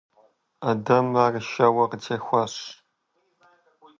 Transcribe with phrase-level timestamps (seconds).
[0.69, 2.53] Адэм ар шэуэ къытехуащ.